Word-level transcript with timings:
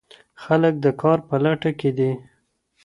خلګ 0.43 0.75
د 0.85 0.87
کار 1.01 1.19
په 1.27 1.35
لټه 1.43 1.71
کي 1.79 1.89
دي. 1.97 2.11